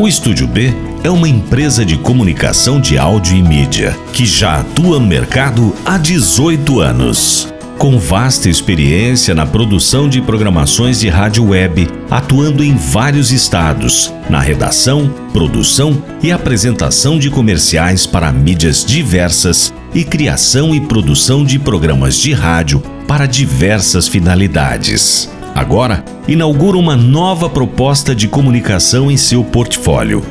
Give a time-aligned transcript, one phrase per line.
[0.00, 0.72] O Estúdio B
[1.04, 5.98] é uma empresa de comunicação de áudio e mídia que já atua no mercado há
[5.98, 7.52] 18 anos.
[7.76, 14.40] Com vasta experiência na produção de programações de rádio web, atuando em vários estados, na
[14.40, 22.16] redação, produção e apresentação de comerciais para mídias diversas e criação e produção de programas
[22.16, 25.28] de rádio para diversas finalidades.
[25.54, 30.22] Agora, inaugura uma nova proposta de comunicação em seu portfólio: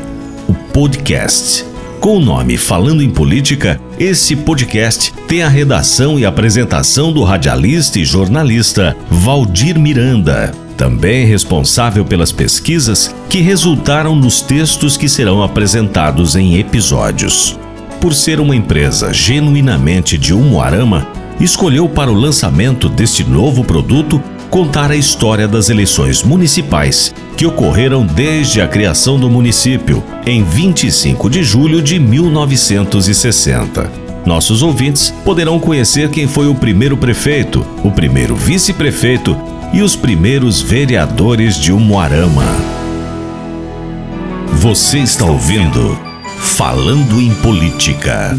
[0.47, 1.65] o podcast.
[1.99, 7.99] Com o nome Falando em Política, esse podcast tem a redação e apresentação do radialista
[7.99, 16.37] e jornalista Valdir Miranda, também responsável pelas pesquisas que resultaram nos textos que serão apresentados
[16.37, 17.59] em episódios.
[17.99, 21.05] Por ser uma empresa genuinamente de Umuarama,
[21.37, 28.05] escolheu para o lançamento deste novo produto contar a história das eleições municipais que ocorreram
[28.05, 33.89] desde a criação do município, em 25 de julho de 1960.
[34.25, 39.37] Nossos ouvintes poderão conhecer quem foi o primeiro prefeito, o primeiro vice-prefeito
[39.71, 42.45] e os primeiros vereadores de Umuarama.
[44.53, 45.97] Você está ouvindo
[46.37, 48.35] Falando em Política.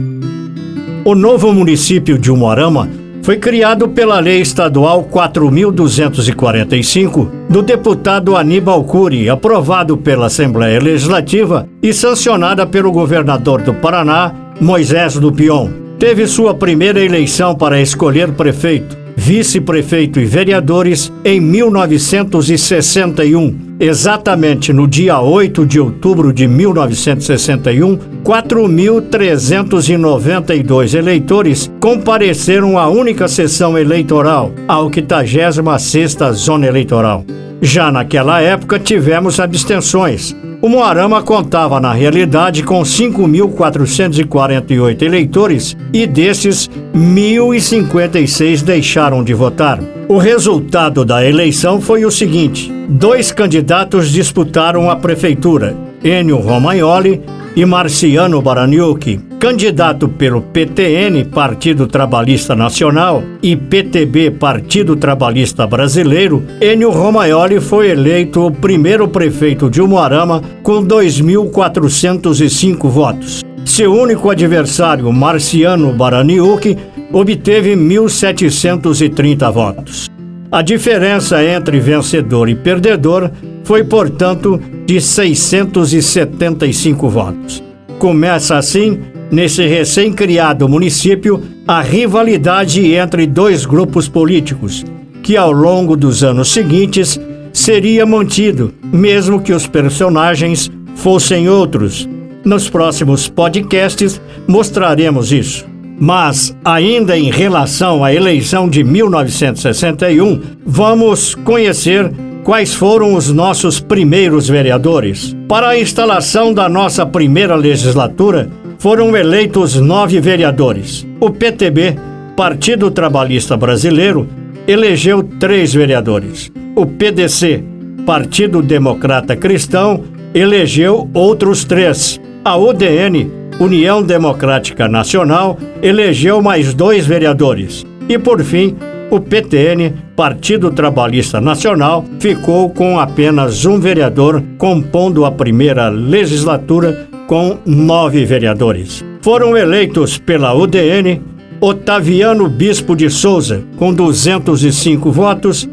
[1.04, 2.99] O novo município de Umuarama
[3.30, 11.92] foi criado pela Lei Estadual 4.245 do deputado Aníbal Cury, aprovado pela Assembleia Legislativa e
[11.92, 15.70] sancionada pelo governador do Paraná, Moisés Dupion.
[15.96, 23.69] Teve sua primeira eleição para escolher prefeito vice-prefeito e vereadores em 1961.
[23.82, 34.52] Exatamente no dia 8 de outubro de 1961, 4.392 eleitores compareceram à única sessão eleitoral,
[34.68, 37.24] a 86ª Zona Eleitoral.
[37.62, 46.68] Já naquela época tivemos abstenções, o Moarama contava, na realidade, com 5.448 eleitores e desses,
[46.94, 49.80] 1.056 deixaram de votar.
[50.10, 57.22] O resultado da eleição foi o seguinte: dois candidatos disputaram a prefeitura, Enio Romagnoli
[57.54, 66.90] e Marciano Baraniuk, candidato pelo PTN, Partido Trabalhista Nacional, e PTB, Partido Trabalhista Brasileiro, Enio
[66.90, 73.44] Romagnoli foi eleito o primeiro prefeito de Umuarama com 2.405 votos.
[73.64, 76.76] Seu único adversário, Marciano Baraniuk,
[77.12, 80.10] obteve 1.730 votos.
[80.52, 83.30] A diferença entre vencedor e perdedor
[83.62, 87.62] foi, portanto, de 675 votos.
[88.00, 88.98] Começa assim,
[89.30, 94.84] nesse recém-criado município, a rivalidade entre dois grupos políticos,
[95.22, 97.16] que ao longo dos anos seguintes
[97.52, 102.08] seria mantido, mesmo que os personagens fossem outros.
[102.44, 105.69] Nos próximos podcasts mostraremos isso.
[106.02, 112.10] Mas, ainda em relação à eleição de 1961, vamos conhecer
[112.42, 115.36] quais foram os nossos primeiros vereadores.
[115.46, 121.06] Para a instalação da nossa primeira legislatura, foram eleitos nove vereadores.
[121.20, 121.96] O PTB,
[122.34, 124.26] Partido Trabalhista Brasileiro,
[124.66, 126.50] elegeu três vereadores.
[126.74, 127.62] O PDC,
[128.06, 130.02] Partido Democrata Cristão,
[130.32, 132.18] elegeu outros três.
[132.42, 137.84] A UDN, União Democrática Nacional elegeu mais dois vereadores.
[138.08, 138.74] E, por fim,
[139.10, 147.58] o PTN, Partido Trabalhista Nacional, ficou com apenas um vereador, compondo a primeira legislatura com
[147.66, 149.04] nove vereadores.
[149.20, 151.20] Foram eleitos pela UDN
[151.60, 155.68] Otaviano Bispo de Souza, com 205 votos,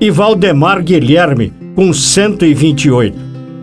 [0.00, 3.16] e Valdemar Guilherme, com 128.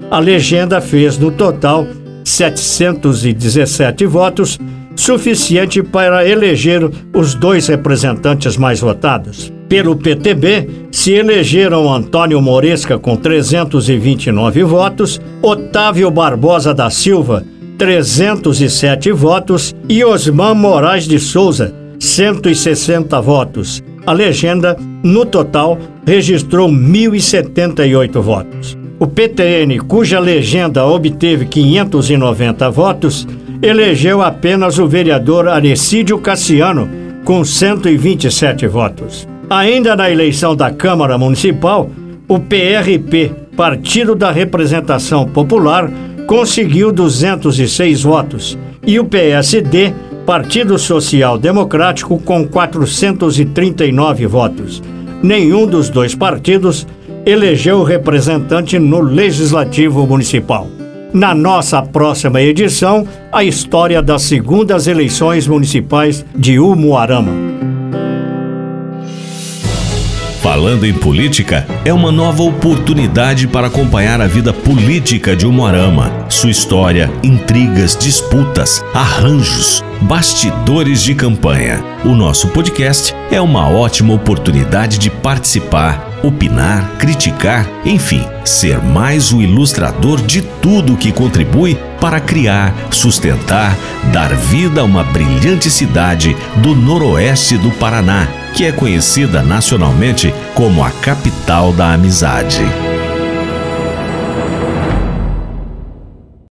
[0.10, 1.86] A legenda fez no total
[2.26, 4.60] 717 votos,
[4.96, 9.54] suficiente para eleger os dois representantes mais votados.
[9.70, 17.44] Pelo PTB, se elegeram Antônio Moresca com 329 votos, Otávio Barbosa da Silva,
[17.78, 23.84] 307 votos e Osman Moraes de Souza, 160 votos.
[24.06, 28.85] A legenda, no total, registrou 1.078 votos.
[28.98, 33.28] O PTN, cuja legenda obteve 590 votos,
[33.62, 36.88] elegeu apenas o vereador Arecídio Cassiano,
[37.26, 39.28] com 127 votos.
[39.50, 41.90] Ainda na eleição da Câmara Municipal,
[42.26, 45.92] o PRP, Partido da Representação Popular,
[46.26, 48.58] conseguiu 206 votos
[48.88, 49.94] e o PSD,
[50.26, 54.82] Partido Social Democrático, com 439 votos.
[55.22, 56.88] Nenhum dos dois partidos
[57.26, 60.68] elegeu representante no Legislativo Municipal.
[61.14, 67.32] na nossa próxima edição, a história das segundas eleições municipais de Umuarama.
[70.42, 76.52] Falando em política, é uma nova oportunidade para acompanhar a vida política de Umuarama, sua
[76.52, 81.82] história, intrigas, disputas, arranjos, bastidores de campanha.
[82.04, 89.42] O nosso podcast é uma ótima oportunidade de participar opinar, criticar, enfim, ser mais o
[89.42, 93.76] ilustrador de tudo que contribui para criar, sustentar,
[94.12, 100.84] dar vida a uma brilhante cidade do noroeste do Paraná, que é conhecida nacionalmente como
[100.84, 102.64] a capital da amizade.